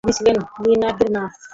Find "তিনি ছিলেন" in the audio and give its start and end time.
0.03-0.37